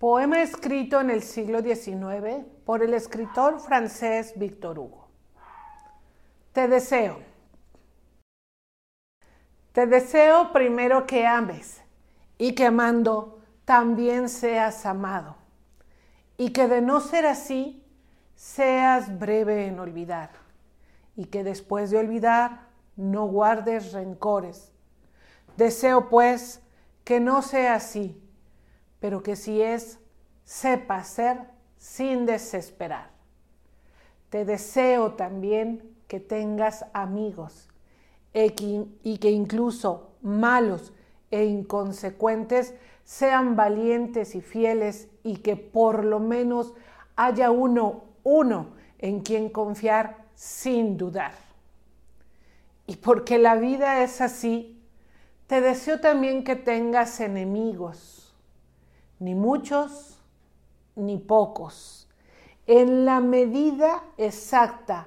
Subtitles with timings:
[0.00, 5.08] Poema escrito en el siglo XIX por el escritor francés Victor Hugo.
[6.54, 7.18] Te deseo.
[9.72, 11.82] Te deseo primero que ames
[12.38, 15.36] y que amando también seas amado
[16.38, 17.84] y que de no ser así
[18.34, 20.30] seas breve en olvidar
[21.14, 24.72] y que después de olvidar no guardes rencores.
[25.58, 26.62] Deseo pues
[27.04, 28.18] que no sea así,
[29.00, 29.98] pero que si es,
[30.44, 31.38] sepa ser
[31.76, 33.10] sin desesperar.
[34.28, 37.68] Te deseo también que tengas amigos
[38.32, 40.92] y que incluso malos
[41.30, 46.74] e inconsecuentes sean valientes y fieles y que por lo menos
[47.16, 51.32] haya uno, uno en quien confiar sin dudar.
[52.86, 54.80] Y porque la vida es así,
[55.46, 58.29] te deseo también que tengas enemigos,
[59.20, 60.18] ni muchos
[60.96, 62.08] ni pocos,
[62.66, 65.06] en la medida exacta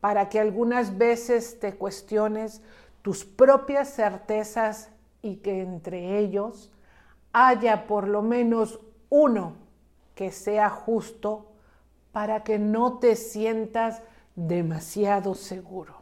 [0.00, 2.62] para que algunas veces te cuestiones
[3.02, 4.90] tus propias certezas
[5.22, 6.72] y que entre ellos
[7.32, 9.54] haya por lo menos uno
[10.14, 11.52] que sea justo
[12.12, 14.02] para que no te sientas
[14.34, 15.98] demasiado seguro.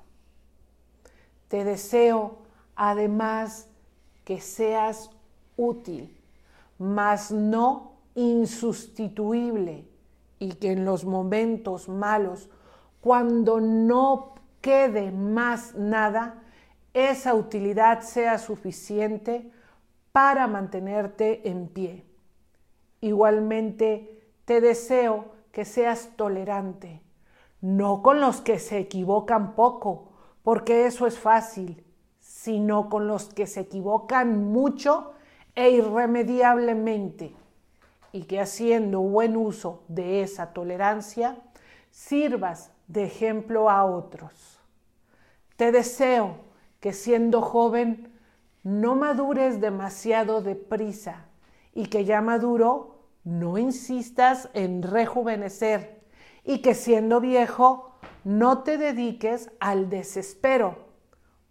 [1.48, 2.38] Te deseo
[2.74, 3.68] además
[4.24, 5.10] que seas
[5.56, 6.15] útil,
[6.78, 9.88] mas no insustituible,
[10.38, 12.48] y que en los momentos malos,
[13.00, 16.42] cuando no quede más nada,
[16.92, 19.50] esa utilidad sea suficiente
[20.12, 22.04] para mantenerte en pie.
[23.00, 27.02] Igualmente, te deseo que seas tolerante,
[27.60, 31.84] no con los que se equivocan poco, porque eso es fácil,
[32.20, 35.12] sino con los que se equivocan mucho
[35.56, 37.34] e irremediablemente,
[38.12, 41.38] y que haciendo buen uso de esa tolerancia,
[41.90, 44.60] sirvas de ejemplo a otros.
[45.56, 46.36] Te deseo
[46.78, 48.12] que siendo joven
[48.62, 51.24] no madures demasiado deprisa
[51.74, 56.02] y que ya maduro no insistas en rejuvenecer
[56.44, 60.86] y que siendo viejo no te dediques al desespero,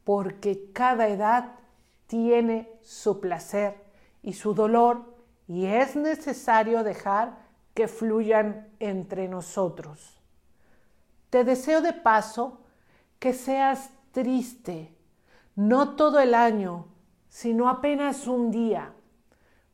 [0.04, 1.54] porque cada edad
[2.08, 3.85] tiene su placer
[4.26, 5.16] y su dolor
[5.48, 7.38] y es necesario dejar
[7.74, 10.20] que fluyan entre nosotros.
[11.30, 12.62] Te deseo de paso
[13.20, 14.94] que seas triste,
[15.56, 16.88] no todo el año,
[17.30, 18.94] sino apenas un día,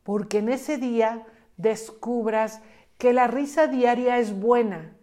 [0.03, 1.25] porque en ese día
[1.57, 2.61] descubras
[2.97, 4.95] que la risa diaria es buena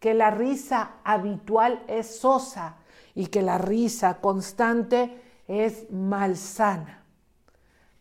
[0.00, 2.78] que la risa habitual es sosa
[3.14, 6.99] y que la risa constante es malsana.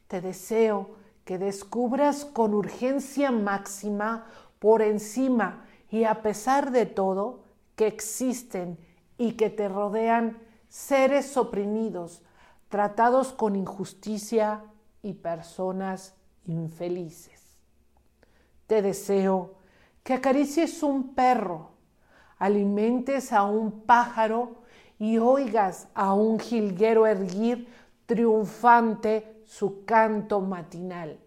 [0.10, 4.26] Te deseo que descubras con urgencia máxima
[4.58, 7.44] por encima y a pesar de todo
[7.76, 8.80] que existen
[9.20, 12.24] y que te rodean seres oprimidos,
[12.70, 14.64] tratados con injusticia
[15.04, 16.16] y personas
[16.46, 17.60] infelices.
[18.66, 19.60] Te deseo
[20.02, 21.70] que acaricies un perro
[22.40, 24.64] alimentes a un pájaro
[24.98, 27.68] y oigas a un jilguero erguir
[28.08, 31.18] triunfante su canto matinal,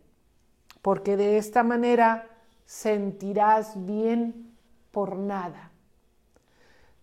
[0.80, 2.28] porque de esta manera
[2.64, 4.54] sentirás bien
[4.92, 5.72] por nada.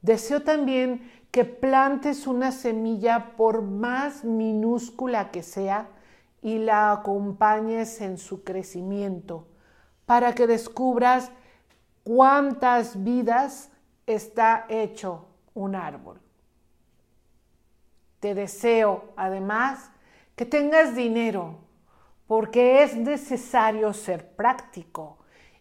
[0.02, 5.90] Deseo también que plantes una semilla por más minúscula que sea
[6.42, 9.46] y la acompañes en su crecimiento,
[10.06, 11.32] para que descubras
[12.06, 13.72] cuántas vidas
[14.06, 16.22] está hecho un árbol.
[18.22, 19.92] Te deseo, además,
[20.40, 21.58] que tengas dinero,
[22.26, 25.18] porque es necesario ser práctico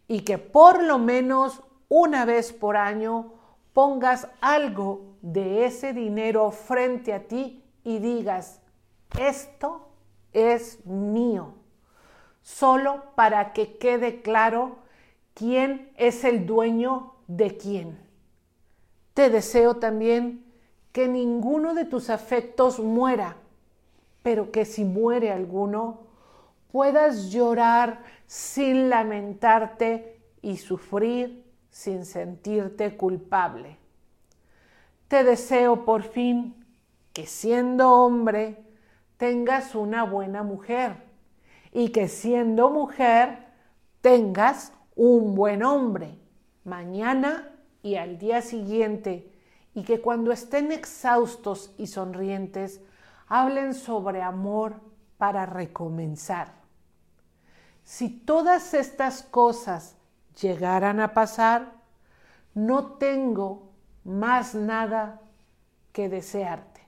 [0.06, 3.32] y que por lo menos una vez por año
[3.72, 8.60] pongas algo de ese dinero frente a ti y digas,
[9.18, 9.88] esto
[10.32, 11.54] es mío,
[12.42, 14.76] solo para que quede claro
[15.34, 17.98] quién es el dueño de quién.
[19.12, 20.44] Te deseo también
[20.92, 23.38] que ninguno de tus afectos muera,
[24.28, 26.00] pero que si muere alguno,
[26.70, 33.78] puedas llorar sin lamentarte y sufrir sin sentirte culpable.
[35.08, 36.62] Te deseo por fin
[37.14, 38.62] que siendo hombre
[39.16, 40.96] tengas una buena mujer
[41.72, 43.46] y que siendo mujer
[44.02, 46.18] tengas un buen hombre
[46.64, 47.50] mañana
[47.82, 49.32] y al día siguiente
[49.72, 52.82] y que cuando estén exhaustos y sonrientes
[53.28, 54.80] hablen sobre amor
[55.18, 56.52] para recomenzar.
[57.84, 59.94] Si todas estas cosas
[60.40, 61.72] llegaran a pasar,
[62.54, 63.70] no tengo
[64.04, 65.20] más nada
[65.92, 66.86] que desearte.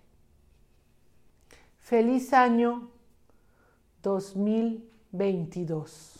[1.79, 2.89] Feliz año
[4.03, 6.20] 2022.